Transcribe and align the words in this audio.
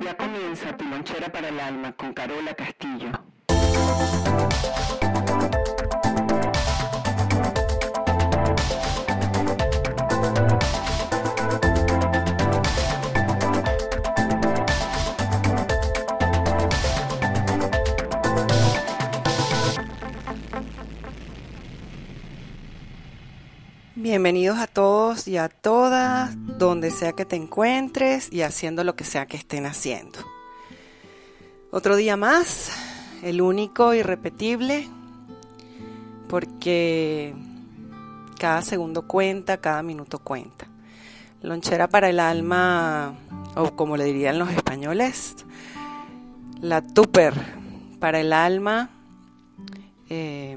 Ya 0.00 0.16
comienza 0.16 0.76
tu 0.76 0.84
lonchera 0.84 1.30
para 1.30 1.48
el 1.48 1.60
alma 1.60 1.92
con 1.92 2.12
Carola 2.12 2.54
Castillo. 2.54 3.12
Bienvenidos 24.08 24.58
a 24.58 24.66
todos 24.66 25.28
y 25.28 25.36
a 25.36 25.50
todas, 25.50 26.34
donde 26.58 26.90
sea 26.90 27.12
que 27.12 27.26
te 27.26 27.36
encuentres 27.36 28.32
y 28.32 28.40
haciendo 28.40 28.82
lo 28.82 28.96
que 28.96 29.04
sea 29.04 29.26
que 29.26 29.36
estén 29.36 29.66
haciendo. 29.66 30.18
Otro 31.70 31.94
día 31.94 32.16
más, 32.16 32.72
el 33.22 33.42
único 33.42 33.92
irrepetible, 33.92 34.88
porque 36.26 37.34
cada 38.38 38.62
segundo 38.62 39.06
cuenta, 39.06 39.58
cada 39.58 39.82
minuto 39.82 40.20
cuenta. 40.20 40.68
Lonchera 41.42 41.88
para 41.88 42.08
el 42.08 42.18
alma, 42.18 43.12
o 43.56 43.76
como 43.76 43.98
le 43.98 44.04
dirían 44.04 44.38
los 44.38 44.48
españoles, 44.48 45.36
la 46.62 46.80
tupper 46.80 47.34
para 48.00 48.20
el 48.20 48.32
alma. 48.32 48.88
Eh, 50.08 50.56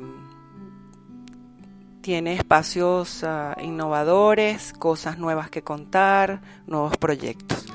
tiene 2.02 2.34
espacios 2.34 3.24
uh, 3.24 3.60
innovadores, 3.62 4.74
cosas 4.74 5.18
nuevas 5.18 5.50
que 5.50 5.62
contar, 5.62 6.42
nuevos 6.66 6.98
proyectos. 6.98 7.66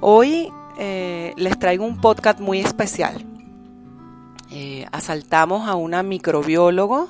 Hoy 0.00 0.50
eh, 0.78 1.32
les 1.36 1.58
traigo 1.58 1.84
un 1.84 2.00
podcast 2.00 2.40
muy 2.40 2.60
especial. 2.60 3.24
Eh, 4.50 4.86
asaltamos 4.92 5.68
a 5.68 5.74
una 5.76 6.02
microbiólogo 6.02 7.08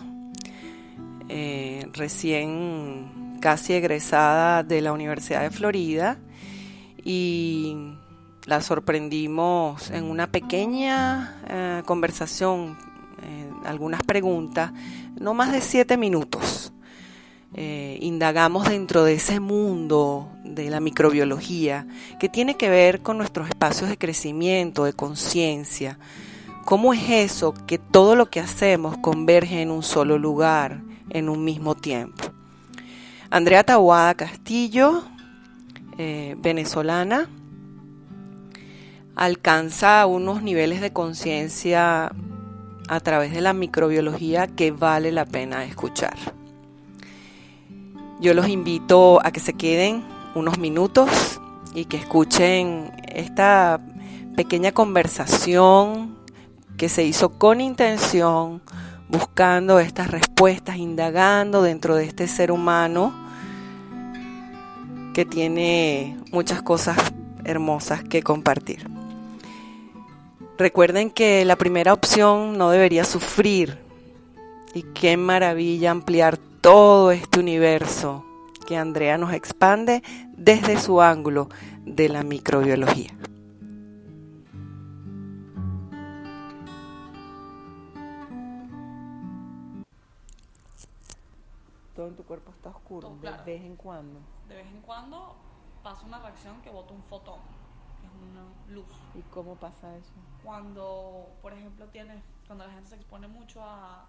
eh, 1.28 1.88
recién 1.92 3.38
casi 3.40 3.74
egresada 3.74 4.62
de 4.62 4.80
la 4.80 4.92
Universidad 4.92 5.42
de 5.42 5.50
Florida 5.50 6.18
y 7.02 7.94
la 8.46 8.60
sorprendimos 8.60 9.90
en 9.90 10.04
una 10.04 10.26
pequeña 10.26 11.82
conversación, 11.86 12.76
eh, 13.24 13.50
algunas 13.64 14.02
preguntas 14.02 14.72
no 15.18 15.34
más 15.34 15.52
de 15.52 15.60
siete 15.60 15.96
minutos. 15.96 16.72
Eh, 17.56 17.98
indagamos 18.00 18.68
dentro 18.68 19.04
de 19.04 19.14
ese 19.14 19.38
mundo 19.38 20.28
de 20.42 20.70
la 20.70 20.80
microbiología 20.80 21.86
que 22.18 22.28
tiene 22.28 22.56
que 22.56 22.68
ver 22.68 23.00
con 23.00 23.16
nuestros 23.16 23.48
espacios 23.48 23.88
de 23.88 23.96
crecimiento, 23.96 24.84
de 24.84 24.92
conciencia. 24.92 25.98
¿Cómo 26.64 26.92
es 26.92 27.08
eso 27.10 27.54
que 27.66 27.78
todo 27.78 28.16
lo 28.16 28.28
que 28.28 28.40
hacemos 28.40 28.96
converge 28.98 29.62
en 29.62 29.70
un 29.70 29.84
solo 29.84 30.18
lugar, 30.18 30.82
en 31.10 31.28
un 31.28 31.44
mismo 31.44 31.76
tiempo? 31.76 32.24
Andrea 33.30 33.62
Tawada 33.62 34.14
Castillo, 34.14 35.04
eh, 35.96 36.34
venezolana, 36.38 37.28
alcanza 39.14 40.06
unos 40.06 40.42
niveles 40.42 40.80
de 40.80 40.92
conciencia 40.92 42.10
a 42.88 43.00
través 43.00 43.32
de 43.32 43.40
la 43.40 43.52
microbiología 43.52 44.46
que 44.46 44.70
vale 44.70 45.12
la 45.12 45.24
pena 45.24 45.64
escuchar. 45.64 46.16
Yo 48.20 48.34
los 48.34 48.48
invito 48.48 49.20
a 49.24 49.32
que 49.32 49.40
se 49.40 49.54
queden 49.54 50.04
unos 50.34 50.58
minutos 50.58 51.40
y 51.74 51.86
que 51.86 51.96
escuchen 51.96 52.92
esta 53.08 53.80
pequeña 54.36 54.72
conversación 54.72 56.16
que 56.76 56.88
se 56.88 57.04
hizo 57.04 57.38
con 57.38 57.60
intención, 57.60 58.62
buscando 59.08 59.78
estas 59.78 60.10
respuestas, 60.10 60.76
indagando 60.76 61.62
dentro 61.62 61.94
de 61.94 62.04
este 62.04 62.26
ser 62.26 62.50
humano 62.50 63.12
que 65.14 65.24
tiene 65.24 66.18
muchas 66.32 66.62
cosas 66.62 66.96
hermosas 67.44 68.02
que 68.02 68.22
compartir. 68.22 68.93
Recuerden 70.56 71.10
que 71.10 71.44
la 71.44 71.56
primera 71.56 71.92
opción 71.92 72.56
no 72.56 72.70
debería 72.70 73.04
sufrir 73.04 73.78
y 74.72 74.82
qué 74.82 75.16
maravilla 75.16 75.90
ampliar 75.90 76.36
todo 76.60 77.10
este 77.10 77.40
universo 77.40 78.24
que 78.66 78.76
Andrea 78.76 79.18
nos 79.18 79.32
expande 79.32 80.02
desde 80.36 80.78
su 80.78 81.00
ángulo 81.02 81.48
de 81.84 82.08
la 82.08 82.22
microbiología. 82.22 83.10
Todo 91.94 92.08
en 92.08 92.16
tu 92.16 92.24
cuerpo 92.24 92.50
está 92.50 92.70
oscuro, 92.70 93.08
Todo, 93.08 93.20
claro. 93.20 93.44
de 93.44 93.52
vez 93.52 93.64
en 93.64 93.76
cuando. 93.76 94.20
De 94.48 94.56
vez 94.56 94.66
en 94.66 94.80
cuando 94.82 95.36
pasa 95.82 96.04
una 96.06 96.18
reacción 96.18 96.60
que 96.62 96.70
bota 96.70 96.92
un 96.92 97.02
fotón, 97.04 97.38
es 98.04 98.10
una 98.32 98.74
luz. 98.74 98.86
¿Y 99.14 99.20
cómo 99.30 99.54
pasa 99.56 99.96
eso? 99.96 100.12
Cuando, 100.42 101.26
por 101.42 101.52
ejemplo, 101.52 101.86
tienes, 101.86 102.22
cuando 102.46 102.66
la 102.66 102.72
gente 102.72 102.90
se 102.90 102.96
expone 102.96 103.26
mucho 103.28 103.62
a, 103.62 104.06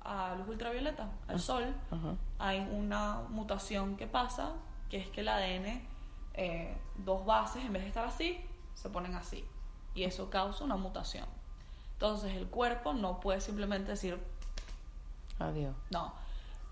a 0.00 0.34
luz 0.36 0.48
ultravioleta, 0.48 1.08
al 1.28 1.40
sol, 1.40 1.74
Ajá. 1.90 2.14
hay 2.38 2.60
una 2.60 3.22
mutación 3.28 3.96
que 3.96 4.06
pasa, 4.06 4.52
que 4.88 4.98
es 4.98 5.08
que 5.10 5.20
el 5.22 5.28
ADN, 5.28 5.82
eh, 6.34 6.76
dos 6.96 7.24
bases, 7.26 7.64
en 7.64 7.72
vez 7.72 7.82
de 7.82 7.88
estar 7.88 8.06
así, 8.06 8.40
se 8.74 8.88
ponen 8.90 9.14
así. 9.14 9.44
Y 9.94 10.04
eso 10.04 10.30
causa 10.30 10.64
una 10.64 10.76
mutación. 10.76 11.26
Entonces 11.92 12.34
el 12.34 12.48
cuerpo 12.48 12.92
no 12.92 13.20
puede 13.20 13.40
simplemente 13.40 13.92
decir, 13.92 14.20
Adiós. 15.38 15.74
no, 15.90 16.12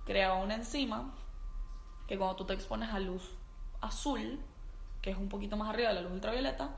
crea 0.04 0.34
una 0.34 0.54
enzima 0.54 1.12
que 2.06 2.18
cuando 2.18 2.36
tú 2.36 2.44
te 2.44 2.54
expones 2.54 2.90
a 2.90 2.98
luz 2.98 3.22
azul, 3.80 4.40
que 5.02 5.10
es 5.10 5.16
un 5.18 5.28
poquito 5.28 5.56
más 5.56 5.68
arriba 5.68 5.88
de 5.88 5.96
la 5.96 6.00
luz 6.00 6.12
ultravioleta, 6.12 6.70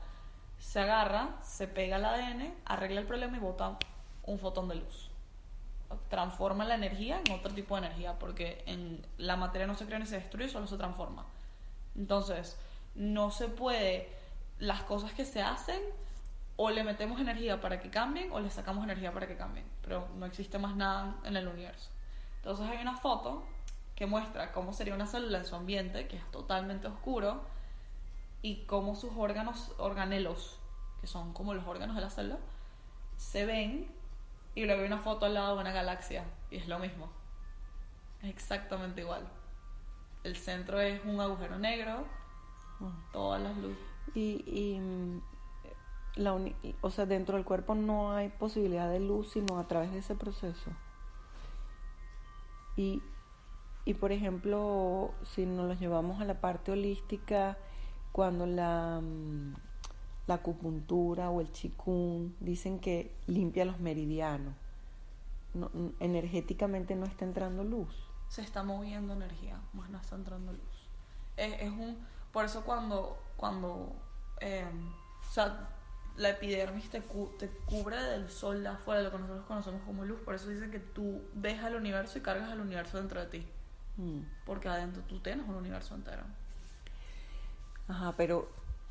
se 0.57 0.79
agarra, 0.79 1.37
se 1.43 1.67
pega 1.67 1.97
al 1.97 2.05
ADN, 2.05 2.53
arregla 2.65 2.99
el 3.01 3.07
problema 3.07 3.37
y 3.37 3.39
bota 3.39 3.77
un 4.23 4.39
fotón 4.39 4.67
de 4.67 4.75
luz. 4.75 5.11
Transforma 6.09 6.65
la 6.65 6.75
energía 6.75 7.21
en 7.23 7.31
otro 7.33 7.53
tipo 7.53 7.75
de 7.75 7.85
energía, 7.85 8.17
porque 8.17 8.63
en 8.65 9.05
la 9.17 9.35
materia 9.37 9.67
no 9.67 9.75
se 9.75 9.85
crea 9.85 9.99
ni 9.99 10.07
se 10.07 10.15
destruye, 10.15 10.49
solo 10.49 10.67
se 10.67 10.77
transforma. 10.77 11.25
Entonces, 11.95 12.59
no 12.95 13.29
se 13.29 13.47
puede, 13.47 14.09
las 14.57 14.81
cosas 14.81 15.13
que 15.13 15.23
se 15.23 15.41
hacen, 15.41 15.79
o 16.57 16.71
le 16.71 16.83
metemos 16.83 17.19
energía 17.19 17.61
para 17.61 17.79
que 17.79 17.89
cambien, 17.89 18.31
o 18.31 18.39
le 18.39 18.49
sacamos 18.49 18.83
energía 18.83 19.13
para 19.13 19.27
que 19.27 19.37
cambien. 19.37 19.65
Pero 19.81 20.07
no 20.15 20.25
existe 20.25 20.57
más 20.57 20.75
nada 20.75 21.17
en 21.23 21.37
el 21.37 21.47
universo. 21.47 21.91
Entonces 22.37 22.67
hay 22.67 22.81
una 22.81 22.97
foto 22.97 23.43
que 23.95 24.05
muestra 24.05 24.51
cómo 24.51 24.73
sería 24.73 24.95
una 24.95 25.05
célula 25.07 25.37
en 25.37 25.45
su 25.45 25.55
ambiente, 25.55 26.07
que 26.07 26.17
es 26.17 26.31
totalmente 26.31 26.87
oscuro, 26.87 27.43
y 28.45 28.63
cómo 28.67 28.93
sus 28.95 29.11
órganos, 29.17 29.73
organelos, 29.79 30.59
que 31.01 31.07
son 31.07 31.33
como 31.33 31.55
los 31.55 31.65
órganos 31.65 31.95
de 31.95 32.01
la 32.03 32.11
célula, 32.11 32.37
se 33.17 33.43
ven, 33.43 33.91
y 34.53 34.65
luego 34.65 34.81
hay 34.81 34.87
una 34.87 34.99
foto 34.99 35.25
al 35.25 35.33
lado 35.33 35.55
de 35.55 35.61
una 35.61 35.71
galaxia, 35.71 36.23
y 36.51 36.57
es 36.57 36.67
lo 36.67 36.77
mismo. 36.77 37.09
Es 38.21 38.29
exactamente 38.29 39.01
igual. 39.01 39.27
El 40.23 40.35
centro 40.35 40.79
es 40.79 41.03
un 41.05 41.19
agujero 41.19 41.57
negro, 41.57 42.05
todas 43.11 43.41
las 43.41 43.57
luces. 43.57 43.83
Y, 44.13 44.43
y, 44.45 44.79
la 46.15 46.33
uni- 46.33 46.55
o 46.81 46.91
sea, 46.91 47.07
dentro 47.07 47.37
del 47.37 47.45
cuerpo 47.45 47.73
no 47.73 48.11
hay 48.11 48.29
posibilidad 48.29 48.91
de 48.91 48.99
luz 48.99 49.31
sino 49.31 49.57
a 49.57 49.67
través 49.67 49.91
de 49.91 49.97
ese 49.99 50.13
proceso. 50.13 50.69
Y, 52.75 53.01
y 53.85 53.95
por 53.95 54.11
ejemplo, 54.11 55.15
si 55.23 55.47
nos 55.47 55.67
los 55.67 55.79
llevamos 55.79 56.21
a 56.21 56.25
la 56.25 56.39
parte 56.41 56.71
holística, 56.71 57.57
cuando 58.15 58.45
la, 58.45 59.01
mm, 59.03 59.53
la 60.27 60.35
acupuntura 60.35 61.29
o 61.29 61.41
el 61.41 61.51
chikun 61.51 62.33
dicen 62.39 62.79
que 62.79 63.13
limpia 63.27 63.65
los 63.65 63.81
meridianos, 63.81 64.53
no- 65.53 65.69
energéticamente 65.99 66.95
no 66.95 67.05
está 67.05 67.25
entrando 67.25 67.65
luz. 67.65 67.93
se 68.29 68.41
está 68.41 68.63
moviendo 68.63 69.11
energía, 69.13 69.59
más 69.73 69.89
no 69.89 69.97
está 69.99 70.15
entrando 70.15 70.53
luz. 70.53 70.87
Es, 71.35 71.61
es 71.61 71.69
un, 71.71 71.97
por 72.31 72.45
eso 72.45 72.63
cuando, 72.63 73.17
cuando, 73.35 73.93
eh, 74.39 74.65
o 75.29 75.31
sea, 75.33 75.69
la 76.15 76.29
epidermis 76.29 76.89
te, 76.89 77.01
cu- 77.01 77.31
te 77.37 77.49
cubre 77.65 78.01
del 78.01 78.29
sol 78.29 78.63
de 78.63 78.69
afuera, 78.69 78.99
de 79.01 79.05
lo 79.07 79.11
que 79.11 79.19
nosotros 79.19 79.45
conocemos 79.45 79.81
como 79.85 80.05
luz, 80.05 80.21
por 80.21 80.35
eso 80.35 80.47
dicen 80.49 80.71
que 80.71 80.79
tú 80.79 81.21
ves 81.33 81.61
al 81.61 81.75
universo 81.75 82.17
y 82.17 82.21
cargas 82.21 82.49
al 82.49 82.61
universo 82.61 82.97
dentro 82.97 83.19
de 83.19 83.27
ti, 83.27 83.45
Mm. 83.97 84.21
porque 84.45 84.69
adentro 84.69 85.03
tú 85.03 85.19
tienes 85.19 85.45
un 85.47 85.55
universo 85.55 85.95
entero. 85.95 86.23
Ajá, 87.87 88.13
pero 88.17 88.47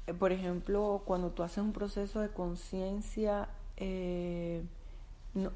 eh, 0.06 0.14
por 0.14 0.32
ejemplo, 0.32 1.02
cuando 1.04 1.30
tú 1.30 1.42
haces 1.42 1.58
un 1.58 1.72
proceso 1.72 2.20
de 2.20 2.28
conciencia, 2.30 3.48
eh, 3.76 4.62
no- 5.34 5.50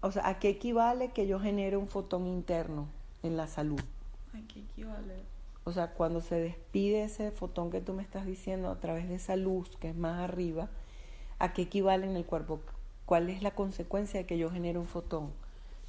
o 0.00 0.10
sea, 0.10 0.28
¿a 0.28 0.38
qué 0.38 0.48
equivale 0.50 1.12
que 1.12 1.26
yo 1.26 1.40
genere 1.40 1.76
un 1.76 1.88
fotón 1.88 2.26
interno 2.26 2.88
en 3.22 3.36
la 3.36 3.46
salud? 3.46 3.80
Ay, 4.34 4.42
¿qué 4.52 4.60
equivale? 4.60 5.22
O 5.64 5.72
sea, 5.72 5.92
cuando 5.92 6.20
se 6.20 6.36
despide 6.36 7.04
ese 7.04 7.30
fotón 7.30 7.70
que 7.70 7.80
tú 7.80 7.92
me 7.92 8.02
estás 8.02 8.26
diciendo 8.26 8.68
a 8.70 8.80
través 8.80 9.08
de 9.08 9.14
esa 9.14 9.36
luz 9.36 9.76
que 9.78 9.90
es 9.90 9.96
más 9.96 10.18
arriba, 10.20 10.68
¿a 11.38 11.52
qué 11.52 11.62
equivale 11.62 12.06
en 12.06 12.16
el 12.16 12.24
cuerpo? 12.24 12.60
¿Cuál 13.06 13.30
es 13.30 13.42
la 13.42 13.52
consecuencia 13.52 14.18
de 14.20 14.26
que 14.26 14.38
yo 14.38 14.50
genere 14.50 14.78
un 14.78 14.86
fotón? 14.86 15.30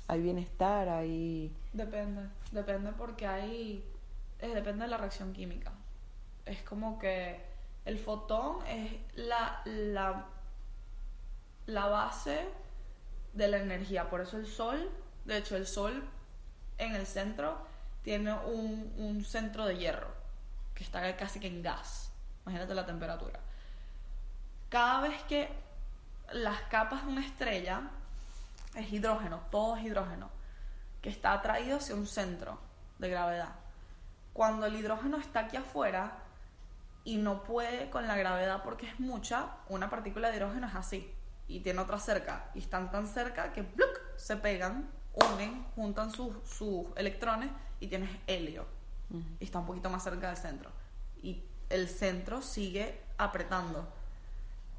¿Hay 0.07 0.21
bienestar? 0.21 0.89
¿Hay...? 0.89 1.51
Depende, 1.73 2.21
depende 2.51 2.91
porque 2.91 3.25
hay... 3.25 3.83
eh, 4.39 4.49
depende 4.53 4.83
de 4.83 4.89
la 4.91 4.97
reacción 4.97 5.33
química. 5.33 5.71
Es 6.45 6.61
como 6.63 6.99
que 6.99 7.41
el 7.85 7.99
fotón 7.99 8.65
es 8.65 8.91
la, 9.15 9.61
la, 9.65 10.25
la 11.65 11.85
base 11.87 12.47
de 13.33 13.47
la 13.47 13.57
energía. 13.57 14.09
Por 14.09 14.21
eso 14.21 14.37
el 14.37 14.47
sol, 14.47 14.89
de 15.25 15.37
hecho 15.37 15.55
el 15.55 15.67
sol 15.67 16.03
en 16.77 16.95
el 16.95 17.05
centro 17.05 17.57
tiene 18.03 18.33
un, 18.33 18.93
un 18.97 19.23
centro 19.23 19.65
de 19.65 19.77
hierro 19.77 20.13
que 20.73 20.83
está 20.83 21.15
casi 21.15 21.39
que 21.39 21.47
en 21.47 21.61
gas. 21.61 22.11
Imagínate 22.43 22.75
la 22.75 22.85
temperatura. 22.85 23.39
Cada 24.69 25.01
vez 25.01 25.21
que 25.23 25.49
las 26.31 26.61
capas 26.63 27.05
de 27.05 27.11
una 27.11 27.25
estrella 27.25 27.81
es 28.75 28.91
hidrógeno, 28.91 29.41
todo 29.51 29.77
es 29.77 29.83
hidrógeno, 29.83 30.29
que 31.01 31.09
está 31.09 31.33
atraído 31.33 31.77
hacia 31.77 31.95
un 31.95 32.07
centro 32.07 32.59
de 32.97 33.09
gravedad. 33.09 33.55
Cuando 34.33 34.65
el 34.65 34.75
hidrógeno 34.75 35.17
está 35.17 35.41
aquí 35.41 35.57
afuera 35.57 36.17
y 37.03 37.17
no 37.17 37.43
puede 37.43 37.89
con 37.89 38.07
la 38.07 38.15
gravedad 38.15 38.63
porque 38.63 38.87
es 38.87 38.99
mucha, 38.99 39.57
una 39.69 39.89
partícula 39.89 40.29
de 40.29 40.37
hidrógeno 40.37 40.67
es 40.67 40.75
así 40.75 41.13
y 41.47 41.59
tiene 41.59 41.79
otra 41.79 41.99
cerca 41.99 42.49
y 42.53 42.59
están 42.59 42.91
tan 42.91 43.07
cerca 43.07 43.51
que 43.53 43.63
¡pluc! 43.63 43.99
se 44.15 44.37
pegan, 44.37 44.89
unen, 45.13 45.65
juntan 45.75 46.11
sus, 46.11 46.35
sus 46.47 46.85
electrones 46.95 47.49
y 47.79 47.87
tienes 47.87 48.09
helio 48.27 48.65
y 49.39 49.43
está 49.43 49.59
un 49.59 49.65
poquito 49.65 49.89
más 49.89 50.03
cerca 50.03 50.27
del 50.27 50.37
centro 50.37 50.71
y 51.21 51.43
el 51.69 51.89
centro 51.89 52.41
sigue 52.41 53.01
apretando. 53.17 53.87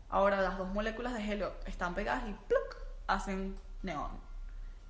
Ahora 0.09 0.41
las 0.41 0.59
dos 0.59 0.73
moléculas 0.73 1.15
de 1.15 1.33
helio 1.33 1.53
están 1.67 1.95
pegadas 1.95 2.29
y 2.29 2.33
¡pluc! 2.33 2.77
hacen 3.07 3.57
neón. 3.83 4.13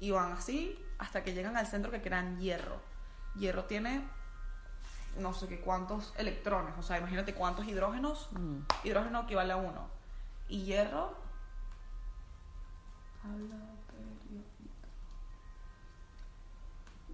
Y 0.01 0.11
van 0.11 0.33
así 0.33 0.79
hasta 0.99 1.23
que 1.23 1.33
llegan 1.33 1.57
al 1.57 1.67
centro 1.67 1.91
que 1.91 2.03
crean 2.03 2.39
hierro. 2.41 2.81
Hierro 3.37 3.65
tiene 3.65 4.07
no 5.19 5.33
sé 5.33 5.49
qué 5.49 5.61
cuántos 5.61 6.13
electrones, 6.19 6.75
o 6.79 6.83
sea, 6.83 6.99
imagínate 6.99 7.35
cuántos 7.35 7.67
hidrógenos. 7.67 8.29
Mm. 8.33 8.59
Hidrógeno 8.85 9.23
equivale 9.23 9.53
a 9.53 9.57
uno. 9.57 9.89
Y 10.49 10.65
hierro. 10.65 11.15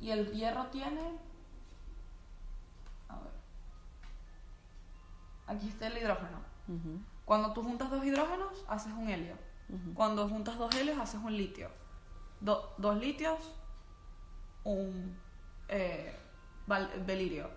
Y 0.01 0.11
el 0.11 0.31
hierro 0.33 0.67
tiene. 0.67 1.19
A 3.09 3.17
ver. 3.17 3.33
Aquí 5.47 5.69
está 5.69 5.87
el 5.89 5.99
hidrógeno. 5.99 6.41
Cuando 7.25 7.53
tú 7.53 7.63
juntas 7.63 7.91
dos 7.91 8.05
hidrógenos, 8.05 8.65
haces 8.69 8.93
un 8.93 9.09
helio. 9.09 9.37
Cuando 9.95 10.29
juntas 10.29 10.57
dos 10.59 10.75
helios, 10.75 10.99
haces 10.99 11.21
un 11.23 11.37
litio. 11.37 11.71
Do- 12.41 12.75
dos 12.79 12.97
litios, 12.97 13.39
un 14.65 15.17
eh, 15.69 16.17
val- 16.67 16.91
belirio. 17.07 17.51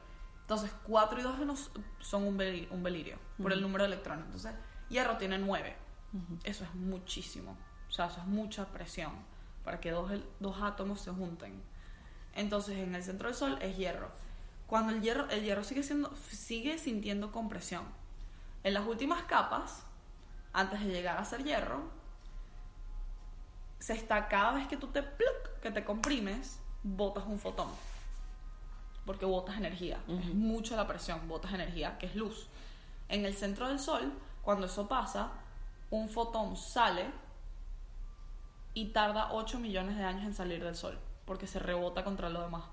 Entonces, 0.43 0.71
cuatro 0.83 1.19
hidrógenos 1.19 1.71
son 1.99 2.23
un, 2.25 2.37
beli- 2.37 2.67
un 2.69 2.83
belirio 2.83 3.17
por 3.41 3.51
el 3.51 3.61
número 3.61 3.83
de 3.85 3.93
electrones. 3.93 4.25
Entonces, 4.25 4.53
hierro 4.89 5.17
tiene 5.17 5.37
nueve. 5.39 5.75
Eso 6.43 6.63
es 6.63 6.75
muchísimo. 6.75 7.57
O 7.87 7.91
sea, 7.91 8.05
eso 8.07 8.19
es 8.19 8.27
mucha 8.27 8.65
presión 8.65 9.11
para 9.63 9.79
que 9.79 9.91
dos, 9.91 10.11
dos 10.39 10.61
átomos 10.61 11.01
se 11.01 11.11
junten. 11.11 11.61
Entonces, 12.35 12.77
en 12.77 12.93
el 12.93 13.03
centro 13.03 13.29
del 13.29 13.35
Sol 13.35 13.57
es 13.61 13.77
hierro. 13.77 14.11
Cuando 14.67 14.91
el 14.91 15.01
hierro, 15.01 15.29
el 15.29 15.43
hierro 15.43 15.63
sigue, 15.63 15.83
siendo, 15.83 16.15
sigue 16.15 16.77
sintiendo 16.77 17.31
compresión. 17.31 17.83
En 18.63 18.73
las 18.73 18.85
últimas 18.85 19.23
capas, 19.23 19.83
antes 20.51 20.79
de 20.81 20.87
llegar 20.87 21.17
a 21.17 21.25
ser 21.25 21.43
hierro, 21.43 21.89
se 23.79 23.93
está 23.93 24.27
cada 24.27 24.53
vez 24.53 24.67
que 24.67 24.77
tú 24.77 24.87
te 24.87 25.03
pluc, 25.03 25.59
que 25.61 25.71
te 25.71 25.83
comprimes, 25.83 26.59
botas 26.83 27.25
un 27.25 27.39
fotón. 27.39 27.69
Porque 29.05 29.25
botas 29.25 29.57
energía. 29.57 29.99
Es 30.07 30.13
Ujú. 30.25 30.33
mucha 30.35 30.75
la 30.75 30.87
presión, 30.87 31.27
botas 31.27 31.53
energía, 31.53 31.97
que 31.97 32.05
es 32.05 32.15
luz. 32.15 32.47
En 33.09 33.25
el 33.25 33.33
centro 33.35 33.67
del 33.67 33.79
sol, 33.79 34.13
cuando 34.41 34.65
eso 34.65 34.87
pasa, 34.87 35.31
un 35.89 36.09
fotón 36.09 36.55
sale 36.55 37.11
y 38.73 38.89
tarda 38.89 39.31
8 39.33 39.59
millones 39.59 39.97
de 39.97 40.03
años 40.03 40.23
en 40.23 40.33
salir 40.33 40.63
del 40.63 40.75
sol, 40.75 40.97
porque 41.25 41.47
se 41.47 41.59
rebota 41.59 42.03
contra 42.03 42.29
lo 42.29 42.41
demás. 42.41 42.63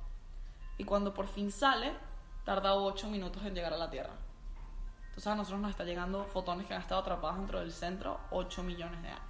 Y 0.79 0.85
cuando 0.85 1.13
por 1.13 1.27
fin 1.29 1.51
sale, 1.51 1.93
tarda 2.45 2.75
8 2.75 3.09
minutos 3.09 3.45
en 3.45 3.55
llegar 3.55 3.73
a 3.75 3.77
la 3.77 3.91
Tierra. 3.91 4.15
Entonces 5.09 5.27
a 5.27 5.35
nosotros 5.35 5.61
nos 5.61 5.71
está 5.73 5.85
llegando 5.85 6.25
fotones 6.25 6.67
que 6.67 6.75
han 6.75 6.81
estado 6.81 7.01
atrapados 7.03 7.37
dentro 7.39 7.59
del 7.61 7.73
centro 7.73 8.21
8 8.31 8.63
millones 8.63 9.03
de 9.03 9.09
años. 9.09 9.21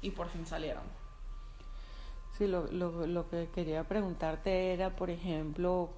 Y 0.00 0.10
por 0.10 0.28
fin 0.28 0.44
salieron. 0.46 0.82
Sí, 2.36 2.46
lo, 2.46 2.66
lo, 2.70 3.06
lo 3.06 3.28
que 3.30 3.48
quería 3.54 3.84
preguntarte 3.84 4.72
era, 4.72 4.94
por 4.94 5.10
ejemplo, 5.10 5.90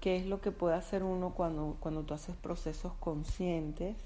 qué 0.00 0.16
es 0.16 0.26
lo 0.26 0.40
que 0.40 0.50
puede 0.50 0.74
hacer 0.76 1.02
uno 1.02 1.30
cuando, 1.34 1.76
cuando 1.80 2.02
tú 2.02 2.14
haces 2.14 2.36
procesos 2.36 2.92
conscientes 3.00 3.96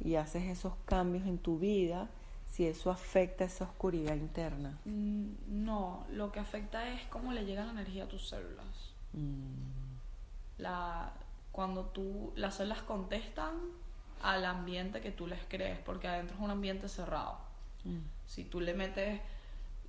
y 0.00 0.16
haces 0.16 0.44
esos 0.44 0.72
cambios 0.86 1.26
en 1.26 1.38
tu 1.38 1.58
vida, 1.58 2.08
si 2.50 2.66
eso 2.66 2.90
afecta 2.90 3.44
esa 3.44 3.64
oscuridad 3.64 4.14
interna. 4.14 4.78
Mm, 4.84 5.64
No, 5.64 6.06
lo 6.10 6.32
que 6.32 6.40
afecta 6.40 6.88
es 6.88 7.02
cómo 7.08 7.32
le 7.32 7.44
llega 7.44 7.64
la 7.64 7.72
energía 7.72 8.04
a 8.04 8.08
tus 8.08 8.28
células. 8.28 8.92
Mm, 9.12 9.94
La, 10.58 11.12
cuando 11.52 11.84
tú, 11.86 12.32
las 12.36 12.56
células 12.56 12.82
contestan 12.82 13.54
al 14.22 14.44
ambiente 14.44 15.00
que 15.00 15.10
tú 15.10 15.26
les 15.26 15.40
crees, 15.48 15.78
porque 15.80 16.08
adentro 16.08 16.36
es 16.36 16.42
un 16.42 16.50
ambiente 16.50 16.88
cerrado. 16.88 17.38
mm, 17.84 17.98
Si 18.26 18.44
tú 18.44 18.60
le 18.60 18.74
metes 18.74 19.20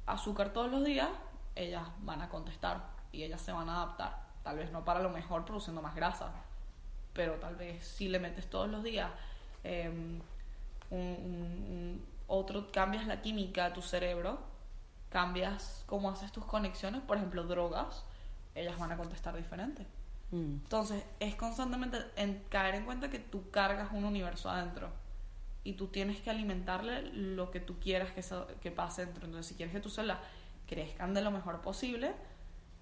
azúcar 0.05 0.49
todos 0.53 0.71
los 0.71 0.83
días, 0.83 1.09
ellas 1.55 1.83
van 2.01 2.21
a 2.21 2.29
contestar 2.29 2.81
y 3.11 3.23
ellas 3.23 3.41
se 3.41 3.51
van 3.51 3.69
a 3.69 3.75
adaptar. 3.83 4.23
Tal 4.43 4.57
vez 4.57 4.71
no 4.71 4.85
para 4.85 4.99
lo 4.99 5.09
mejor 5.09 5.45
produciendo 5.45 5.81
más 5.81 5.95
grasa, 5.95 6.31
pero 7.13 7.33
tal 7.35 7.55
vez 7.55 7.85
si 7.87 8.07
le 8.07 8.19
metes 8.19 8.49
todos 8.49 8.69
los 8.69 8.83
días 8.83 9.09
eh, 9.63 9.89
un, 9.89 10.21
un- 10.91 10.99
un- 10.99 12.05
otro, 12.27 12.71
cambias 12.71 13.05
la 13.07 13.21
química 13.21 13.65
de 13.65 13.71
tu 13.71 13.81
cerebro, 13.81 14.39
cambias 15.09 15.83
cómo 15.87 16.09
haces 16.09 16.31
tus 16.31 16.45
conexiones, 16.45 17.01
por 17.01 17.17
ejemplo, 17.17 17.43
drogas, 17.43 18.03
ellas 18.55 18.77
van 18.79 18.91
a 18.91 18.97
contestar 18.97 19.35
diferente. 19.35 19.85
mm, 20.31 20.35
Entonces, 20.63 21.03
es 21.19 21.35
constantemente 21.35 21.99
en 22.15 22.43
caer 22.49 22.75
en 22.75 22.85
cuenta 22.85 23.09
que 23.09 23.19
tú 23.19 23.49
cargas 23.51 23.91
un 23.91 24.05
universo 24.05 24.49
adentro 24.49 24.89
y 25.65 25.73
tú 25.73 25.87
tienes 25.87 26.21
que 26.21 26.29
alimentarle 26.29 27.01
lo 27.11 27.51
que 27.51 27.59
tú 27.59 27.77
quieras 27.79 28.11
que, 28.13 28.21
eso- 28.21 28.47
que 28.61 28.71
pase 28.71 29.05
dentro. 29.05 29.25
Entonces, 29.25 29.47
si 29.49 29.55
quieres 29.55 29.73
que 29.75 29.81
tus 29.81 29.95
células 29.95 30.19
crezcan 30.67 31.13
de 31.13 31.21
lo 31.21 31.31
mejor 31.31 31.59
posible, 31.61 32.13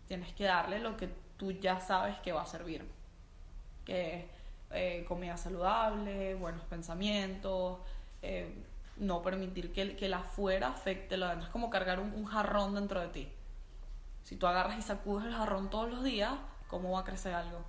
tienes 0.07 0.31
que 0.33 0.43
darle 0.43 0.77
lo 0.79 0.95
que 0.97 1.09
tú 1.37 1.51
ya 1.53 1.79
sabes 1.79 2.19
que 2.19 2.31
va 2.33 2.43
a 2.43 2.45
servir. 2.45 2.85
Que 3.85 4.27
eh, 4.71 5.05
comida 5.07 5.37
saludable, 5.37 6.35
buenos 6.35 6.63
pensamientos, 6.65 7.79
eh, 8.21 8.53
no 8.97 9.21
permitir 9.21 9.71
que 9.73 9.81
el, 9.81 9.95
que 9.95 10.05
el 10.07 10.13
afuera 10.13 10.67
afecte 10.69 11.17
lo 11.17 11.25
adentro. 11.25 11.47
Es 11.47 11.51
como 11.51 11.69
cargar 11.69 11.99
un, 11.99 12.13
un 12.13 12.25
jarrón 12.25 12.75
dentro 12.75 12.99
de 13.01 13.07
ti. 13.07 13.29
Si 14.23 14.35
tú 14.35 14.47
agarras 14.47 14.77
y 14.77 14.81
sacudes 14.81 15.25
el 15.27 15.33
jarrón 15.33 15.69
todos 15.69 15.89
los 15.89 16.03
días, 16.03 16.33
¿cómo 16.67 16.91
va 16.91 17.01
a 17.01 17.03
crecer 17.03 17.33
algo? 17.33 17.63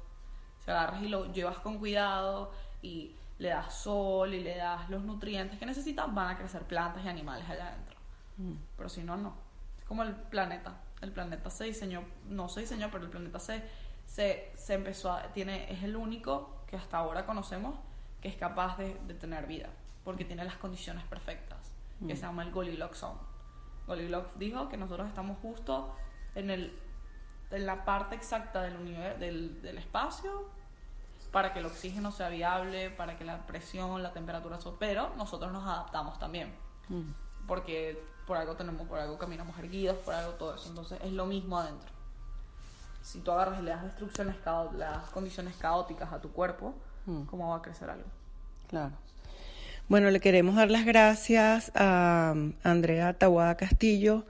Si 0.64 0.70
agarras 0.70 1.02
y 1.02 1.08
lo 1.08 1.32
llevas 1.32 1.58
con 1.58 1.78
cuidado 1.78 2.52
y 2.82 3.14
le 3.38 3.48
das 3.48 3.74
sol 3.74 4.32
y 4.34 4.40
le 4.40 4.56
das 4.56 4.88
los 4.90 5.02
nutrientes 5.02 5.58
que 5.58 5.66
necesitan, 5.66 6.14
van 6.14 6.28
a 6.28 6.38
crecer 6.38 6.62
plantas 6.62 7.04
y 7.04 7.08
animales 7.08 7.48
allá 7.48 7.68
adentro. 7.68 7.96
mm. 8.38 8.52
Pero 8.76 8.88
si 8.88 9.02
no, 9.02 9.16
no. 9.16 9.34
Es 9.78 9.84
como 9.84 10.02
el 10.02 10.14
planeta. 10.14 10.80
El 11.00 11.12
planeta 11.12 11.50
se 11.50 11.64
diseñó, 11.64 12.02
no 12.28 12.48
se 12.48 12.60
diseñó, 12.60 12.88
pero 12.90 13.04
el 13.04 13.10
planeta 13.10 13.38
se, 13.38 13.62
se, 14.06 14.52
se 14.56 14.74
empezó 14.74 15.12
a, 15.12 15.24
tiene, 15.32 15.70
es 15.72 15.82
el 15.82 15.96
único 15.96 16.62
que 16.66 16.76
hasta 16.76 16.98
ahora 16.98 17.26
conocemos 17.26 17.76
que 18.22 18.28
es 18.28 18.36
capaz 18.36 18.78
de, 18.78 18.94
de 19.06 19.14
tener 19.14 19.46
vida, 19.46 19.68
porque 20.02 20.24
tiene 20.24 20.44
las 20.44 20.56
condiciones 20.56 21.04
perfectas, 21.04 21.58
que 21.98 22.14
Mm. 22.14 22.16
se 22.16 22.22
llama 22.22 22.42
el 22.42 22.50
Goldilocks 22.52 22.98
Zone. 22.98 23.18
Goldilocks 23.86 24.38
dijo 24.38 24.68
que 24.70 24.76
nosotros 24.78 25.06
estamos 25.08 25.36
justo 25.42 25.94
en, 26.34 26.50
el, 26.50 26.72
en 27.50 27.66
la 27.66 27.84
parte 27.84 28.14
exacta 28.14 28.62
del, 28.62 29.18
del, 29.18 29.60
del 29.60 29.76
espacio 29.78 30.48
para 31.34 31.52
que 31.52 31.58
el 31.58 31.66
oxígeno 31.66 32.10
sea 32.12 32.30
viable, 32.30 32.88
para 32.90 33.18
que 33.18 33.24
la 33.24 33.46
presión, 33.46 34.02
la 34.02 34.12
temperatura, 34.14 34.56
pero 34.78 35.10
nosotros 35.16 35.52
nos 35.52 35.64
adaptamos 35.64 36.18
también 36.18 36.54
Mm. 36.88 37.02
porque 37.46 38.02
por 38.26 38.36
algo 38.38 38.54
tenemos, 38.56 38.86
por 38.88 38.98
algo 38.98 39.18
caminamos 39.18 39.58
erguidos, 39.58 39.96
por 39.98 40.14
algo 40.14 40.32
todo 40.32 40.54
eso. 40.54 40.68
Entonces 40.70 40.98
es 41.04 41.12
lo 41.12 41.26
mismo 41.26 41.58
adentro. 41.58 41.90
Si 43.02 43.20
tú 43.20 43.32
agarras 43.32 43.58
y 43.60 43.62
le 43.64 43.70
das 43.72 43.82
le 44.72 44.78
das 44.78 45.10
condiciones 45.10 45.54
caóticas 45.56 46.10
a 46.12 46.20
tu 46.20 46.30
cuerpo, 46.32 46.74
Mm. 47.06 47.24
¿cómo 47.24 47.50
va 47.50 47.56
a 47.56 47.62
crecer 47.62 47.90
algo? 47.90 48.06
Claro. 48.68 48.92
Bueno, 49.88 50.08
le 50.10 50.20
queremos 50.20 50.54
dar 50.56 50.70
las 50.70 50.86
gracias 50.86 51.70
a 51.74 52.32
um, 52.34 52.54
Andrea 52.62 53.12
Tawada 53.12 53.56
Castillo 53.56 54.24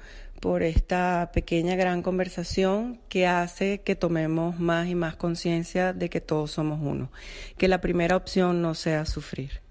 por 0.44 0.62
esta 0.62 1.30
pequeña 1.32 1.74
gran 1.74 2.02
conversación 2.02 3.00
que 3.08 3.26
hace 3.26 3.80
que 3.80 3.96
tomemos 3.96 4.60
más 4.60 4.88
y 4.88 4.94
más 4.94 5.16
conciencia 5.16 5.94
de 5.94 6.10
que 6.10 6.20
todos 6.20 6.50
somos 6.50 6.80
uno, 6.82 7.10
que 7.56 7.66
la 7.66 7.80
primera 7.80 8.14
opción 8.14 8.60
no 8.60 8.74
sea 8.74 9.06
sufrir. 9.06 9.63